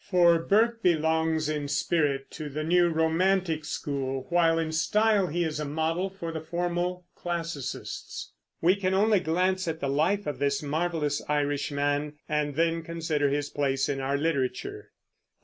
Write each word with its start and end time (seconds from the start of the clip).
For 0.09 0.39
Burke 0.39 0.81
belongs 0.81 1.47
in 1.47 1.67
spirit 1.67 2.31
to 2.31 2.49
the 2.49 2.63
new 2.63 2.89
romantic 2.89 3.63
school, 3.63 4.25
while 4.29 4.57
in 4.57 4.71
style 4.71 5.27
he 5.27 5.43
is 5.43 5.59
a 5.59 5.65
model 5.65 6.09
for 6.09 6.31
the 6.31 6.41
formal 6.41 7.05
classicists. 7.15 8.31
We 8.61 8.75
can 8.77 8.95
only 8.95 9.19
glance 9.19 9.67
at 9.67 9.79
the 9.79 9.89
life 9.89 10.25
of 10.25 10.39
this 10.39 10.63
marvelous 10.63 11.21
Irishman, 11.29 12.13
and 12.27 12.55
then 12.55 12.81
consider 12.81 13.29
his 13.29 13.51
place 13.51 13.87
in 13.87 13.99
our 14.01 14.17
literature. 14.17 14.89